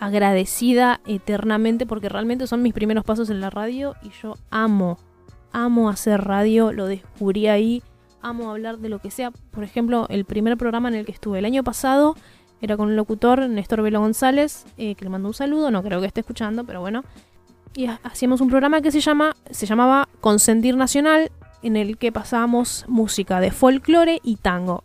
agradecida 0.00 1.00
eternamente 1.06 1.86
porque 1.86 2.10
realmente 2.10 2.46
son 2.46 2.62
mis 2.62 2.74
primeros 2.74 3.04
pasos 3.04 3.30
en 3.30 3.40
la 3.40 3.48
radio 3.48 3.94
y 4.02 4.10
yo 4.22 4.36
amo, 4.50 4.98
amo 5.50 5.88
hacer 5.88 6.22
radio, 6.24 6.72
lo 6.72 6.86
descubrí 6.86 7.48
ahí, 7.48 7.82
amo 8.20 8.50
hablar 8.50 8.78
de 8.78 8.90
lo 8.90 8.98
que 8.98 9.10
sea. 9.10 9.30
Por 9.30 9.64
ejemplo, 9.64 10.06
el 10.10 10.26
primer 10.26 10.58
programa 10.58 10.90
en 10.90 10.94
el 10.94 11.06
que 11.06 11.12
estuve 11.12 11.38
el 11.38 11.46
año 11.46 11.64
pasado 11.64 12.16
era 12.60 12.76
con 12.76 12.88
un 12.88 12.96
locutor, 12.96 13.48
Néstor 13.48 13.80
Velo 13.80 14.00
González, 14.00 14.66
eh, 14.76 14.94
que 14.94 15.04
le 15.04 15.10
mando 15.10 15.28
un 15.28 15.34
saludo, 15.34 15.70
no 15.70 15.82
creo 15.82 16.00
que 16.00 16.06
esté 16.06 16.20
escuchando, 16.20 16.64
pero 16.64 16.80
bueno. 16.80 17.02
Y 17.78 17.86
hacíamos 17.86 18.40
un 18.40 18.48
programa 18.48 18.80
que 18.80 18.90
se, 18.90 19.00
llama, 19.00 19.36
se 19.52 19.64
llamaba 19.64 20.08
Consentir 20.20 20.76
Nacional, 20.76 21.30
en 21.62 21.76
el 21.76 21.96
que 21.96 22.10
pasábamos 22.10 22.84
música 22.88 23.38
de 23.38 23.52
folclore 23.52 24.18
y 24.24 24.34
tango. 24.34 24.82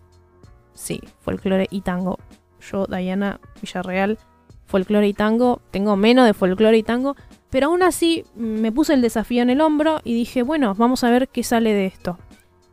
Sí, 0.76 1.02
folclore 1.22 1.66
y 1.72 1.82
tango. 1.82 2.20
Yo, 2.62 2.86
Diana 2.86 3.40
Villarreal, 3.60 4.20
folclore 4.68 5.08
y 5.08 5.16
tango, 5.16 5.60
tengo 5.72 5.96
menos 5.96 6.28
de 6.28 6.36
folclore 6.36 6.78
y 6.78 6.84
tango, 6.84 7.16
pero 7.50 7.66
aún 7.66 7.82
así 7.82 8.26
me 8.36 8.72
puse 8.72 8.94
el 8.94 9.02
desafío 9.02 9.42
en 9.42 9.50
el 9.50 9.62
hombro 9.62 10.00
y 10.04 10.14
dije, 10.14 10.44
bueno, 10.44 10.76
vamos 10.76 11.04
a 11.04 11.10
ver 11.10 11.30
qué 11.30 11.42
sale 11.42 11.74
de 11.74 11.88
esto. 11.88 12.20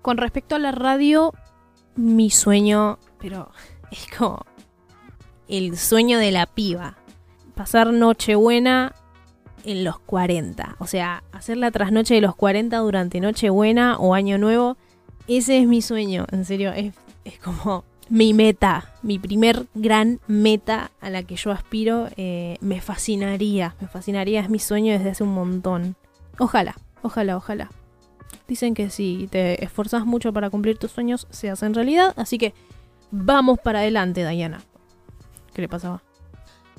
Con 0.03 0.19
respecto 0.19 0.55
a 0.55 0.59
la 0.59 0.73
radio, 0.73 1.33
mi 1.97 2.29
sueño, 2.29 2.99
pero 3.19 3.53
es 3.91 4.07
como 4.19 4.45
el 5.49 5.79
sueño 5.79 6.19
de 6.19 6.31
la 6.31 6.45
piba. 6.45 6.99
Pasar 7.55 7.95
Nochebuena 7.95 8.95
en 9.65 9.85
los 9.85 9.99
40. 10.01 10.77
O 10.79 10.87
sea, 10.87 11.23
hacer 11.33 11.57
la 11.57 11.71
trasnoche 11.71 12.15
de 12.15 12.21
los 12.21 12.37
40 12.37 12.77
durante 12.79 13.21
Nochebuena 13.21 13.99
o 13.99 14.15
Año 14.15 14.39
Nuevo. 14.39 14.77
Ese 15.29 15.59
es 15.59 15.67
mi 15.67 15.83
sueño, 15.83 16.27
en 16.33 16.45
serio. 16.45 16.73
Es, 16.73 16.93
como 17.43 17.85
mi 18.09 18.35
meta, 18.35 18.93
mi 19.03 19.19
primer 19.19 19.67
gran 19.75 20.21
meta 20.27 20.91
a 21.01 21.11
la 21.11 21.23
que 21.23 21.37
yo 21.37 21.51
aspiro. 21.51 22.09
Eh, 22.17 22.57
me 22.61 22.81
fascinaría, 22.81 23.75
me 23.81 23.89
fascinaría. 23.89 24.41
Es 24.41 24.51
mi 24.51 24.59
sueño 24.59 24.93
desde 24.93 25.11
hace 25.11 25.23
un 25.23 25.35
montón. 25.35 25.97
Ojalá, 26.39 26.75
ojalá, 27.03 27.37
ojalá. 27.37 27.71
Dicen 28.49 28.75
que 28.75 28.91
si 28.91 29.29
te 29.31 29.63
esforzas 29.65 30.05
mucho 30.05 30.33
para 30.33 30.51
cumplir 30.51 30.79
tus 30.79 30.91
sueños, 30.91 31.27
se 31.31 31.51
hacen 31.51 31.75
realidad. 31.75 32.15
Así 32.17 32.39
que 32.39 32.55
vamos 33.11 33.59
para 33.59 33.81
adelante, 33.81 34.29
Diana. 34.29 34.61
¿Qué 35.55 35.63
le 35.63 35.69
pasaba? 35.69 36.03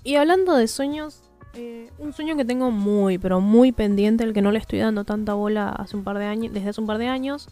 Y 0.04 0.16
hablando 0.16 0.56
de 0.56 0.68
sueños, 0.68 1.22
eh, 1.54 1.90
un 1.98 2.14
sueño 2.14 2.36
que 2.36 2.46
tengo 2.46 2.72
muy, 2.72 3.18
pero 3.18 3.42
muy 3.42 3.72
pendiente, 3.72 4.24
el 4.24 4.34
que 4.34 4.42
no 4.42 4.52
le 4.52 4.60
estoy 4.60 4.80
dando 4.80 5.04
tanta 5.04 5.34
bola 5.34 5.70
hace 5.70 5.98
un 5.98 6.04
par 6.04 6.18
de 6.18 6.26
años, 6.26 6.54
desde 6.54 6.70
hace 6.70 6.82
un 6.82 6.88
par 6.88 6.98
de 6.98 7.08
años, 7.08 7.50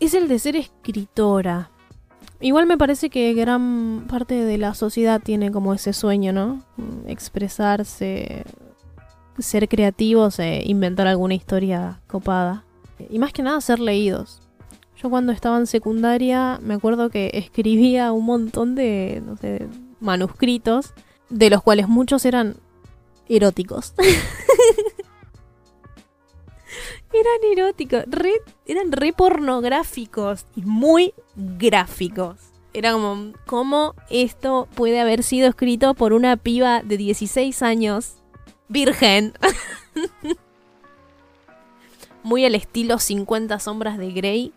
es 0.00 0.14
el 0.14 0.28
de 0.28 0.38
ser 0.38 0.56
escritora. 0.56 1.70
Igual 2.40 2.66
me 2.66 2.76
parece 2.76 3.10
que 3.10 3.32
gran 3.34 4.06
parte 4.08 4.34
de 4.34 4.58
la 4.58 4.74
sociedad 4.74 5.20
tiene 5.22 5.50
como 5.50 5.72
ese 5.72 5.92
sueño, 5.92 6.32
¿no? 6.32 6.64
Expresarse, 7.06 8.44
ser 9.38 9.68
creativos 9.68 10.38
e 10.38 10.62
inventar 10.66 11.06
alguna 11.06 11.34
historia 11.34 12.00
copada. 12.06 12.64
Y 13.10 13.18
más 13.18 13.32
que 13.32 13.42
nada 13.42 13.60
ser 13.60 13.80
leídos. 13.80 14.40
Yo 14.96 15.10
cuando 15.10 15.32
estaba 15.32 15.58
en 15.58 15.66
secundaria 15.66 16.58
me 16.62 16.74
acuerdo 16.74 17.10
que 17.10 17.30
escribía 17.34 18.12
un 18.12 18.24
montón 18.24 18.74
de, 18.74 19.22
manuscritos, 20.00 20.94
de 21.30 21.50
los 21.50 21.62
cuales 21.62 21.88
muchos 21.88 22.24
eran 22.24 22.56
eróticos. 23.28 23.94
eran 27.12 27.38
eróticos, 27.52 28.04
eran 28.66 28.92
re 28.92 29.12
pornográficos 29.12 30.46
y 30.56 30.62
muy 30.62 31.14
gráficos. 31.36 32.38
Era 32.72 32.92
como, 32.92 33.32
¿cómo 33.46 33.94
esto 34.10 34.68
puede 34.74 35.00
haber 35.00 35.22
sido 35.22 35.48
escrito 35.48 35.94
por 35.94 36.12
una 36.12 36.36
piba 36.36 36.82
de 36.82 36.96
16 36.96 37.62
años, 37.62 38.16
virgen? 38.68 39.34
muy 42.24 42.44
al 42.44 42.56
estilo 42.56 42.98
50 42.98 43.60
sombras 43.60 43.96
de 43.96 44.10
Grey. 44.10 44.52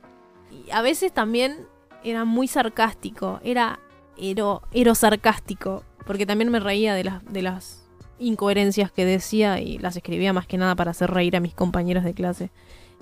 Y 0.51 0.71
a 0.71 0.81
veces 0.81 1.13
también 1.13 1.67
era 2.03 2.25
muy 2.25 2.47
sarcástico, 2.47 3.39
era 3.43 3.79
ero, 4.17 4.63
sarcástico, 4.95 5.83
porque 6.07 6.25
también 6.25 6.50
me 6.50 6.59
reía 6.59 6.95
de 6.95 7.03
las, 7.03 7.24
de 7.25 7.41
las 7.43 7.87
incoherencias 8.19 8.91
que 8.91 9.05
decía 9.05 9.59
y 9.59 9.77
las 9.77 9.95
escribía 9.95 10.33
más 10.33 10.47
que 10.47 10.57
nada 10.57 10.75
para 10.75 10.91
hacer 10.91 11.12
reír 11.12 11.36
a 11.36 11.39
mis 11.39 11.53
compañeros 11.53 12.03
de 12.03 12.13
clase. 12.13 12.51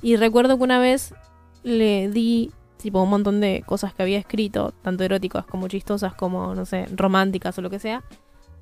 Y 0.02 0.16
recuerdo 0.18 0.58
que 0.58 0.64
una 0.64 0.80
vez 0.80 1.14
le 1.64 2.10
di 2.10 2.52
tipo 2.78 3.02
un 3.02 3.10
montón 3.10 3.40
de 3.40 3.64
cosas 3.66 3.94
que 3.94 4.04
había 4.04 4.20
escrito, 4.20 4.74
tanto 4.82 5.04
eróticas 5.04 5.46
como 5.46 5.68
chistosas 5.68 6.14
como, 6.14 6.54
no 6.54 6.66
sé, 6.66 6.86
románticas 6.96 7.58
o 7.58 7.62
lo 7.62 7.70
que 7.70 7.80
sea, 7.80 8.04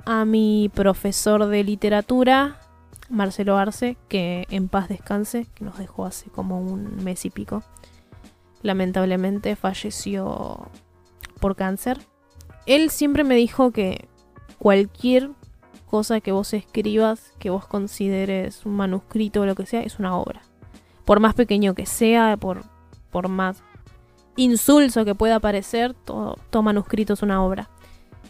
a 0.05 0.25
mi 0.25 0.69
profesor 0.73 1.45
de 1.47 1.63
literatura, 1.63 2.59
Marcelo 3.09 3.57
Arce, 3.57 3.97
que 4.07 4.45
en 4.49 4.69
paz 4.69 4.89
descanse, 4.89 5.47
que 5.53 5.65
nos 5.65 5.77
dejó 5.77 6.05
hace 6.05 6.29
como 6.29 6.59
un 6.59 7.03
mes 7.03 7.25
y 7.25 7.29
pico. 7.29 7.63
Lamentablemente 8.61 9.55
falleció 9.55 10.69
por 11.39 11.55
cáncer. 11.55 11.99
Él 12.65 12.89
siempre 12.89 13.23
me 13.23 13.35
dijo 13.35 13.71
que 13.71 14.07
cualquier 14.57 15.31
cosa 15.93 16.21
que 16.21 16.31
vos 16.31 16.51
escribas, 16.55 17.33
que 17.37 17.51
vos 17.51 17.67
consideres 17.67 18.65
un 18.65 18.75
manuscrito 18.75 19.41
o 19.41 19.45
lo 19.45 19.53
que 19.53 19.67
sea, 19.67 19.81
es 19.81 19.99
una 19.99 20.17
obra. 20.17 20.41
Por 21.05 21.19
más 21.19 21.35
pequeño 21.35 21.75
que 21.75 21.85
sea, 21.85 22.35
por, 22.35 22.63
por 23.11 23.27
más 23.27 23.61
insulso 24.35 25.05
que 25.05 25.13
pueda 25.13 25.39
parecer, 25.39 25.93
todo, 25.93 26.39
todo 26.49 26.63
manuscrito 26.63 27.13
es 27.13 27.21
una 27.21 27.43
obra. 27.43 27.69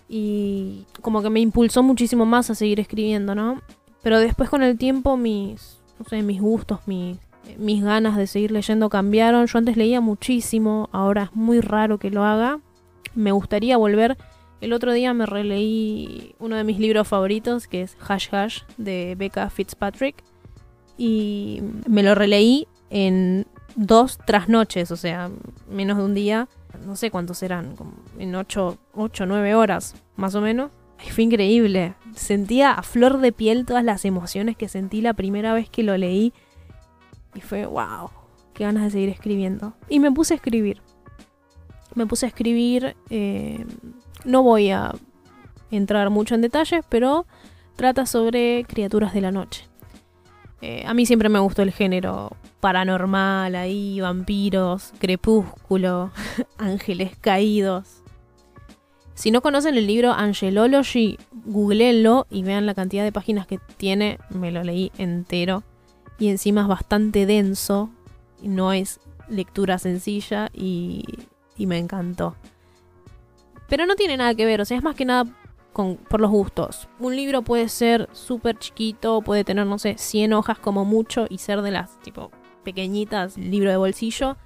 Y 0.10 0.86
como 1.02 1.22
que 1.22 1.30
me 1.30 1.40
impulsó 1.40 1.84
muchísimo 1.84 2.26
más 2.26 2.50
a 2.50 2.56
seguir 2.56 2.82
escribiendo, 2.82 3.34
¿no? 3.34 3.62
Pero 4.02 4.20
después 4.20 4.50
con 4.50 4.62
el 4.62 4.78
tiempo 4.78 5.16
mis, 5.16 5.80
no 6.00 6.06
sé, 6.10 6.22
mis 6.22 6.42
gustos, 6.42 6.82
mis, 6.86 7.18
mis 7.58 7.82
ganas 7.82 8.18
de 8.18 8.28
seguir 8.28 8.52
leyendo 8.52 8.90
cambiaron. 8.90 9.48
Yo 9.48 9.58
antes 9.58 9.78
leía 9.78 10.02
muchísimo, 10.02 10.90
ahora 10.92 11.24
es 11.32 11.34
muy 11.34 11.62
raro 11.62 11.98
que 11.98 12.12
lo 12.12 12.26
haga. 12.26 12.60
Me 13.16 13.32
gustaría 13.32 13.78
volver 13.78 14.18
el 14.64 14.72
otro 14.72 14.94
día 14.94 15.14
me 15.14 15.26
releí 15.26 16.36
uno 16.40 16.56
de 16.56 16.64
mis 16.64 16.80
libros 16.80 17.06
favoritos, 17.06 17.68
que 17.68 17.82
es 17.82 17.98
Hash 18.08 18.34
Hash, 18.34 18.62
de 18.78 19.16
Becca 19.18 19.50
Fitzpatrick. 19.50 20.24
Y 20.98 21.62
me 21.86 22.02
lo 22.02 22.16
releí 22.16 22.70
en 22.90 23.46
dos 23.76 24.18
trasnoches, 24.26 24.90
o 24.92 24.96
sea, 24.96 25.30
menos 25.70 25.98
de 25.98 26.04
un 26.06 26.14
día. 26.14 26.48
No 26.86 26.96
sé 26.96 27.12
cuántos 27.12 27.44
eran, 27.44 27.76
como 27.76 27.92
en 28.18 28.36
ocho, 28.36 28.78
ocho, 28.94 29.26
nueve 29.26 29.54
horas, 29.54 29.96
más 30.16 30.34
o 30.34 30.40
menos. 30.40 30.72
fue 31.12 31.26
increíble. 31.26 31.96
Sentía 32.16 32.72
a 32.72 32.84
flor 32.84 33.18
de 33.18 33.34
piel 33.34 33.66
todas 33.66 33.84
las 33.84 34.06
emociones 34.06 34.56
que 34.56 34.70
sentí 34.70 35.02
la 35.02 35.14
primera 35.14 35.54
vez 35.54 35.70
que 35.70 35.84
lo 35.84 35.98
leí. 35.98 36.32
Y 37.36 37.42
fue, 37.42 37.66
wow, 37.66 38.12
qué 38.54 38.64
ganas 38.64 38.84
de 38.84 38.92
seguir 38.92 39.10
escribiendo. 39.10 39.74
Y 39.90 40.00
me 40.00 40.12
puse 40.12 40.36
a 40.36 40.38
escribir. 40.38 40.82
Me 41.96 42.06
puse 42.08 42.26
a 42.26 42.30
escribir 42.30 42.96
eh, 43.10 43.66
no 44.26 44.44
voy 44.44 44.72
a 44.72 44.94
entrar 45.72 46.10
mucho 46.10 46.36
en 46.36 46.42
detalles, 46.42 46.84
pero 46.90 47.26
trata 47.76 48.06
sobre 48.06 48.66
criaturas 48.68 49.14
de 49.14 49.22
la 49.22 49.32
noche. 49.32 49.68
Eh, 50.62 50.84
a 50.86 50.94
mí 50.94 51.06
siempre 51.06 51.30
me 51.30 51.40
gustó 51.40 51.62
el 51.62 51.72
género 51.72 52.32
paranormal, 52.62 53.56
ahí, 53.56 54.00
vampiros, 54.00 54.94
crepúsculo, 54.98 56.12
ángeles 56.58 57.18
caídos. 57.20 58.04
Si 59.14 59.30
no 59.30 59.42
conocen 59.42 59.76
el 59.76 59.88
libro 59.88 60.14
Angelology, 60.14 61.20
googleenlo 61.46 62.26
y 62.30 62.44
vean 62.44 62.66
la 62.66 62.74
cantidad 62.74 63.04
de 63.04 63.12
páginas 63.12 63.46
que 63.46 63.60
tiene. 63.78 64.18
Me 64.30 64.52
lo 64.52 64.64
leí 64.64 64.92
entero. 64.98 65.64
Y 66.18 66.30
encima 66.30 66.62
es 66.62 66.68
bastante 66.68 67.26
denso. 67.26 67.90
No 68.42 68.72
es 68.72 69.00
lectura 69.28 69.78
sencilla 69.78 70.50
y, 70.54 71.04
y 71.58 71.68
me 71.68 71.78
encantó. 71.78 72.36
Pero 73.74 73.88
no 73.88 73.96
tiene 73.96 74.18
nada 74.18 74.36
que 74.36 74.46
ver, 74.46 74.62
o 74.62 74.66
sea, 74.66 74.78
es 74.78 74.84
más 74.84 74.94
que 74.96 75.04
nada 75.04 75.26
con, 75.74 75.96
por 75.96 76.22
los 76.22 76.30
gustos. 76.30 76.88
Un 77.00 77.16
libro 77.16 77.42
puede 77.42 77.70
ser 77.70 78.08
súper 78.12 78.60
chiquito, 78.60 79.24
puede 79.24 79.44
tener, 79.44 79.66
no 79.66 79.80
sé, 79.80 79.96
100 79.98 80.34
hojas 80.34 80.60
como 80.60 80.86
mucho 80.86 81.26
y 81.28 81.40
ser 81.40 81.64
de 81.64 81.72
las, 81.72 82.00
tipo, 82.02 82.30
pequeñitas, 82.64 83.36
libro 83.36 83.72
de 83.72 83.78
bolsillo. 83.78 84.38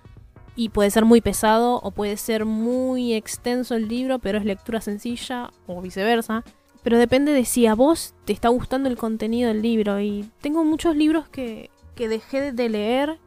Y 0.56 0.70
puede 0.70 0.92
ser 0.92 1.04
muy 1.04 1.20
pesado 1.20 1.82
o 1.84 1.92
puede 1.92 2.16
ser 2.16 2.46
muy 2.46 3.16
extenso 3.16 3.76
el 3.76 3.90
libro, 3.90 4.20
pero 4.20 4.38
es 4.38 4.46
lectura 4.46 4.80
sencilla 4.80 5.52
o 5.66 5.82
viceversa. 5.82 6.46
Pero 6.82 6.98
depende 6.98 7.34
de 7.34 7.44
si 7.44 7.68
a 7.68 7.76
vos 7.76 8.16
te 8.24 8.32
está 8.32 8.48
gustando 8.48 8.88
el 8.88 8.96
contenido 8.96 9.50
del 9.50 9.62
libro. 9.62 10.00
Y 10.00 10.32
tengo 10.40 10.64
muchos 10.64 10.96
libros 10.96 11.28
que, 11.28 11.70
que 11.96 12.08
dejé 12.08 12.54
de 12.54 12.70
leer 12.70 13.20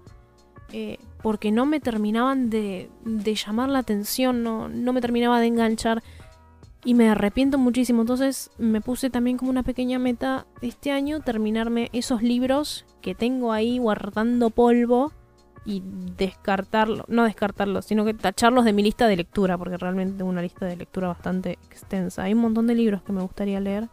eh, 0.72 0.96
porque 1.22 1.52
no 1.52 1.66
me 1.66 1.80
terminaban 1.80 2.50
de, 2.50 2.90
de 3.04 3.34
llamar 3.34 3.68
la 3.68 3.80
atención, 3.80 4.42
no, 4.42 4.68
no 4.68 4.92
me 4.92 5.00
terminaba 5.00 5.40
de 5.40 5.46
enganchar 5.46 6.02
y 6.84 6.94
me 6.94 7.08
arrepiento 7.08 7.58
muchísimo. 7.58 8.02
Entonces 8.02 8.50
me 8.58 8.80
puse 8.80 9.10
también 9.10 9.36
como 9.36 9.50
una 9.50 9.62
pequeña 9.62 9.98
meta 9.98 10.46
este 10.62 10.90
año 10.90 11.20
terminarme 11.20 11.90
esos 11.92 12.22
libros 12.22 12.86
que 13.00 13.14
tengo 13.14 13.52
ahí 13.52 13.78
guardando 13.78 14.50
polvo 14.50 15.12
y 15.64 15.82
descartarlo, 16.16 17.04
no 17.08 17.24
descartarlos, 17.24 17.84
sino 17.84 18.04
que 18.04 18.14
tacharlos 18.14 18.64
de 18.64 18.72
mi 18.72 18.82
lista 18.82 19.06
de 19.06 19.16
lectura, 19.16 19.58
porque 19.58 19.76
realmente 19.76 20.16
tengo 20.16 20.30
una 20.30 20.42
lista 20.42 20.66
de 20.66 20.76
lectura 20.76 21.08
bastante 21.08 21.58
extensa. 21.66 22.22
Hay 22.22 22.32
un 22.32 22.40
montón 22.40 22.66
de 22.66 22.74
libros 22.74 23.02
que 23.02 23.12
me 23.12 23.20
gustaría 23.20 23.60
leer. 23.60 23.88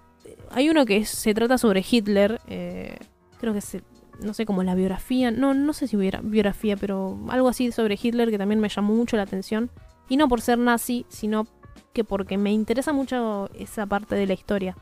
Hay 0.52 0.70
uno 0.70 0.86
que 0.86 1.04
se 1.06 1.34
trata 1.34 1.58
sobre 1.58 1.84
Hitler, 1.90 2.40
eh, 2.48 2.98
creo 3.40 3.52
que 3.52 3.60
es, 3.60 3.78
no 4.22 4.34
sé, 4.34 4.46
como 4.46 4.64
la 4.64 4.76
biografía, 4.76 5.32
no, 5.32 5.54
no 5.54 5.74
sé 5.74 5.88
si 5.88 5.98
hubiera 5.98 6.22
biografía, 6.22 6.78
pero 6.78 7.18
algo 7.30 7.50
así 7.50 7.72
sobre 7.72 8.00
Hitler 8.02 8.30
que 8.30 8.38
también 8.38 8.60
me 8.60 8.70
llamó 8.70 8.94
mucho 8.94 9.18
la 9.18 9.24
atención. 9.24 9.70
Y 10.10 10.18
no 10.18 10.28
por 10.28 10.42
ser 10.42 10.58
nazi, 10.58 11.06
sino 11.10 11.48
que 11.94 12.04
porque 12.04 12.38
me 12.38 12.52
interesa 12.52 12.94
mucho 12.94 13.50
esa 13.54 13.86
parte 13.86 14.16
de 14.16 14.28
la 14.28 14.34
historia. 14.34 14.78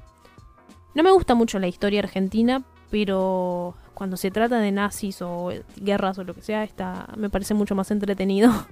No 0.93 1.03
me 1.03 1.11
gusta 1.11 1.35
mucho 1.35 1.59
la 1.59 1.67
historia 1.67 1.99
argentina, 1.99 2.63
pero 2.89 3.75
cuando 3.93 4.17
se 4.17 4.31
trata 4.31 4.59
de 4.59 4.71
nazis 4.71 5.21
o 5.21 5.49
guerras 5.77 6.17
o 6.19 6.23
lo 6.23 6.33
que 6.33 6.41
sea, 6.41 6.63
está, 6.63 7.07
me 7.17 7.29
parece 7.29 7.53
mucho 7.53 7.75
más 7.75 7.91
entretenido. 7.91 8.51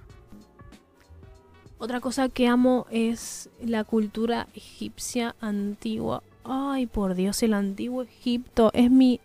Otra 1.80 2.00
cosa 2.00 2.30
que 2.30 2.48
amo 2.48 2.86
es 2.92 3.50
la 3.62 3.84
cultura 3.84 4.48
egipcia 4.54 5.36
antigua. 5.42 6.24
Ay, 6.46 6.86
por 6.86 7.16
Dios, 7.16 7.44
el 7.44 7.54
antiguo 7.54 8.04
Egipto 8.04 8.72
es 8.74 8.90
mi 8.90 9.20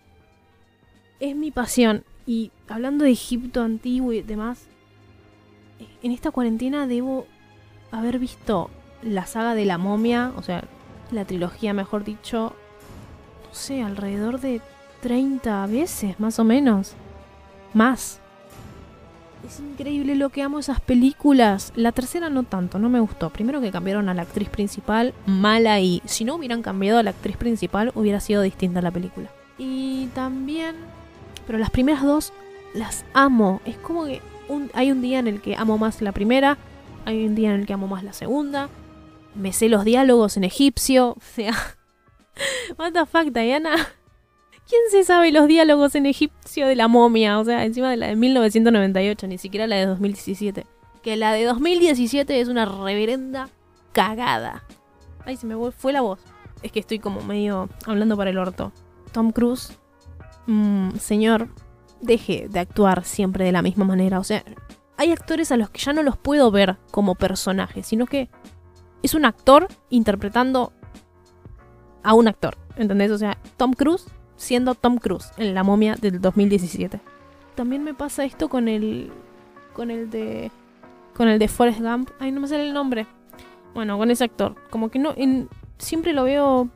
es 1.21 1.37
mi 1.37 1.51
pasión. 1.51 2.05
Y 2.27 2.51
hablando 2.69 3.05
de 3.05 3.11
Egipto 3.11 3.63
antiguo 3.63 4.13
y 4.13 4.23
demás, 4.23 4.67
en 6.03 6.13
esta 6.13 6.31
cuarentena 6.31 6.87
debo 6.87 7.27
haber 7.91 8.19
visto 8.19 8.71
la 9.03 9.27
saga 9.27 9.55
de 9.55 9.65
la 9.65 9.79
momia, 9.79 10.33
o 10.37 10.43
sea, 10.43 10.65
la 11.11 11.25
trilogía, 11.25 11.73
mejor 11.73 12.05
dicho, 12.05 12.55
no 13.47 13.55
sé, 13.55 13.83
alrededor 13.83 14.41
de 14.41 14.61
30 15.01 15.67
veces, 15.67 16.19
más 16.21 16.39
o 16.39 16.45
menos. 16.45 16.95
Más. 17.75 18.21
Es 19.47 19.61
increíble 19.61 20.17
lo 20.17 20.31
que 20.31 20.43
amo 20.43 20.59
esas 20.59 20.81
películas. 20.81 21.73
La 21.77 21.93
tercera 21.93 22.29
no 22.29 22.43
tanto, 22.43 22.79
no 22.79 22.89
me 22.89 22.99
gustó. 22.99 23.31
Primero 23.31 23.61
que 23.61 23.71
cambiaron 23.71 24.09
a 24.09 24.15
la 24.15 24.23
actriz 24.23 24.49
principal, 24.49 25.15
mala 25.27 25.81
y 25.81 26.03
si 26.07 26.25
no 26.25 26.35
hubieran 26.35 26.63
cambiado 26.63 26.99
a 26.99 27.03
la 27.03 27.11
actriz 27.11 27.37
principal 27.37 27.93
hubiera 27.95 28.21
sido 28.21 28.43
distinta 28.43 28.83
la 28.83 28.91
película. 28.91 29.31
Y 29.57 30.07
también, 30.09 30.77
pero 31.49 31.59
las 31.59 31.71
primeras 31.71 32.03
dos 32.03 32.35
las 32.75 33.07
amo. 33.15 33.63
Es 33.65 33.79
como 33.79 34.05
que 34.05 34.21
hay 34.75 34.93
un 34.93 35.01
día 35.01 35.19
en 35.19 35.27
el 35.27 35.41
que 35.41 35.57
amo 35.57 35.79
más 35.79 36.03
la 36.03 36.13
primera, 36.13 36.59
hay 37.07 37.27
un 37.27 37.35
día 37.35 37.55
en 37.55 37.61
el 37.61 37.67
que 37.67 37.73
amo 37.73 37.89
más 37.89 38.05
la 38.05 38.13
segunda. 38.13 38.69
Me 39.35 39.55
sé 39.55 39.71
los 39.71 39.85
diálogos 39.87 40.37
en 40.37 40.45
egipcio, 40.45 41.09
o 41.17 41.21
sea, 41.35 41.55
what 42.77 42.93
the 42.93 43.07
fuck, 43.07 43.33
Diana. 43.33 43.75
¿Quién 44.69 44.83
se 44.91 45.05
sabe 45.05 45.33
los 45.33 45.49
diálogos 45.49 45.95
en 45.95 46.05
egipcio 46.05 46.67
de 46.67 46.77
la 46.77 46.87
momia? 46.87 47.39
O 47.39 47.45
sea, 47.47 47.65
encima 47.65 47.91
de 47.91 47.97
la 47.97 48.09
de 48.09 48.17
1998, 48.17 49.27
ni 49.27 49.39
siquiera 49.39 49.67
la 49.67 49.77
de 49.77 49.87
2017. 49.87 50.67
Que 51.03 51.17
la 51.17 51.33
de 51.33 51.45
2017 51.45 52.43
es 52.43 52.49
una 52.49 52.67
reverenda 52.67 53.49
cagada. 53.93 54.65
Ay, 55.25 55.39
se 55.39 55.47
me 55.47 55.57
fue 55.73 55.95
la 55.95 56.03
voz. 56.03 56.21
Es 56.63 56.73
que 56.73 56.81
estoy 56.81 56.99
como 56.99 57.23
medio 57.23 57.71
hablando 57.87 58.19
para 58.19 58.29
el 58.29 58.37
orto. 58.37 58.71
Tom 59.13 59.33
Cruise, 59.33 59.79
mmm, 60.49 60.97
señor, 60.97 61.49
deje 62.01 62.49
de 62.49 62.59
actuar 62.59 63.05
siempre 63.05 63.45
de 63.45 63.53
la 63.53 63.63
misma 63.63 63.85
manera. 63.85 64.19
O 64.19 64.25
sea, 64.25 64.43
hay 64.97 65.13
actores 65.13 65.53
a 65.53 65.57
los 65.57 65.71
que 65.71 65.81
ya 65.81 65.93
no 65.93 66.03
los 66.03 66.17
puedo 66.17 66.51
ver 66.51 66.77
como 66.91 67.15
personajes, 67.15 67.87
sino 67.87 68.07
que 68.07 68.29
es 69.03 69.15
un 69.15 69.25
actor 69.25 69.69
interpretando 69.91 70.73
a 72.03 72.15
un 72.15 72.27
actor. 72.27 72.57
¿Entendés? 72.77 73.11
O 73.13 73.19
sea, 73.19 73.39
Tom 73.57 73.73
Cruise 73.73 74.07
siendo 74.37 74.75
Tom 74.75 74.99
Cruise 74.99 75.31
en 75.37 75.55
La 75.55 75.63
momia 75.63 75.97
del 75.97 76.21
2017. 76.21 77.01
También 77.55 77.85
me 77.85 77.93
pasa 77.93 78.25
esto 78.25 78.49
con 78.49 78.69
el 78.69 79.13
con 79.75 79.91
el 79.91 80.11
de 80.11 80.51
con 81.15 81.29
el 81.29 81.39
de 81.39 81.49
Forrest 81.49 81.81
Gump. 81.81 82.11
Ay, 82.19 82.33
no 82.33 82.41
me 82.41 82.49
sale 82.49 82.67
el 82.67 82.73
nombre. 82.73 83.07
Bueno, 83.75 83.99
con 83.99 84.11
ese 84.11 84.25
actor, 84.25 84.55
como 84.71 84.89
que 84.91 84.99
no 84.99 85.15
siempre 85.77 86.13
lo 86.13 86.25
veo 86.25 86.69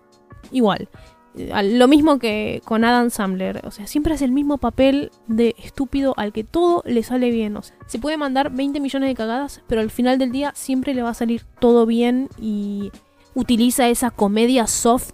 igual. 0.51 0.89
Lo 1.35 1.89
mismo 1.89 2.19
que 2.19 2.61
con 2.65 2.85
Adam 2.85 3.09
Sandler, 3.09 3.63
o 3.65 3.71
sea, 3.71 3.87
siempre 3.87 4.13
hace 4.13 4.27
el 4.27 4.33
mismo 4.33 4.59
papel 4.59 5.11
de 5.29 5.55
estúpido 5.59 6.13
al 6.19 6.33
que 6.33 6.45
todo 6.45 6.83
le 6.85 7.03
sale 7.03 7.31
bien, 7.31 7.57
o 7.57 7.63
sea, 7.63 7.77
se 7.87 7.99
puede 7.99 8.19
mandar 8.19 8.53
20 8.53 8.81
millones 8.81 9.09
de 9.09 9.15
cagadas, 9.15 9.63
pero 9.67 9.81
al 9.81 9.91
final 9.91 10.19
del 10.19 10.31
día 10.31 10.53
siempre 10.55 10.93
le 10.93 11.03
va 11.03 11.11
a 11.11 11.15
salir 11.15 11.45
todo 11.59 11.87
bien 11.87 12.29
y 12.39 12.93
utiliza 13.35 13.89
esa 13.89 14.11
comedia 14.11 14.67
soft 14.67 15.13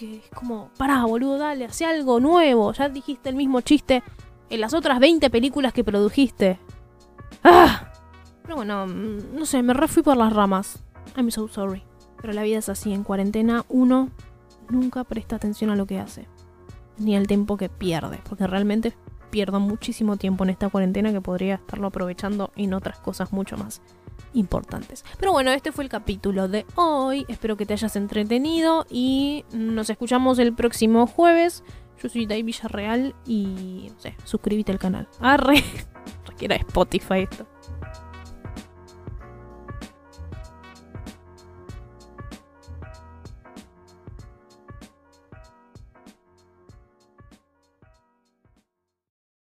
que 0.00 0.16
es 0.16 0.30
como, 0.30 0.70
pará, 0.78 1.04
boludo, 1.04 1.36
dale, 1.36 1.66
hace 1.66 1.84
algo 1.84 2.20
nuevo. 2.20 2.72
Ya 2.72 2.88
dijiste 2.88 3.28
el 3.28 3.36
mismo 3.36 3.60
chiste 3.60 4.02
en 4.48 4.60
las 4.62 4.72
otras 4.72 4.98
20 4.98 5.28
películas 5.28 5.74
que 5.74 5.84
produjiste. 5.84 6.58
¡Ah! 7.44 7.92
Pero 8.42 8.56
bueno, 8.56 8.86
mm, 8.86 9.34
no 9.34 9.44
sé, 9.44 9.62
me 9.62 9.74
refui 9.74 10.02
por 10.02 10.16
las 10.16 10.32
ramas. 10.32 10.82
I'm 11.16 11.30
so 11.30 11.48
sorry. 11.48 11.82
Pero 12.20 12.32
la 12.32 12.42
vida 12.42 12.58
es 12.58 12.70
así, 12.70 12.94
en 12.94 13.04
cuarentena 13.04 13.66
uno 13.68 14.08
nunca 14.70 15.04
presta 15.04 15.36
atención 15.36 15.70
a 15.70 15.76
lo 15.76 15.86
que 15.86 15.98
hace. 15.98 16.26
Ni 16.98 17.16
al 17.16 17.26
tiempo 17.26 17.56
que 17.56 17.68
pierde. 17.68 18.20
Porque 18.28 18.46
realmente 18.46 18.94
pierdo 19.30 19.60
muchísimo 19.60 20.16
tiempo 20.16 20.44
en 20.44 20.50
esta 20.50 20.68
cuarentena 20.68 21.12
que 21.12 21.20
podría 21.20 21.54
estarlo 21.54 21.86
aprovechando 21.86 22.52
en 22.56 22.74
otras 22.74 22.98
cosas 22.98 23.32
mucho 23.32 23.56
más 23.56 23.80
importantes. 24.34 25.04
Pero 25.18 25.32
bueno, 25.32 25.50
este 25.50 25.72
fue 25.72 25.84
el 25.84 25.90
capítulo 25.90 26.48
de 26.48 26.66
hoy. 26.74 27.24
Espero 27.28 27.56
que 27.56 27.66
te 27.66 27.72
hayas 27.72 27.96
entretenido 27.96 28.86
y 28.90 29.44
nos 29.52 29.90
escuchamos 29.90 30.38
el 30.38 30.52
próximo 30.52 31.06
jueves. 31.06 31.64
Yo 32.02 32.08
soy 32.08 32.26
Dai 32.26 32.42
Villarreal 32.42 33.14
y 33.26 33.88
no 33.92 34.00
sé, 34.00 34.16
suscríbete 34.24 34.72
al 34.72 34.78
canal. 34.78 35.08
Arre. 35.20 35.62
Requiera 36.26 36.56
Spotify 36.56 37.26
esto. 37.30 37.46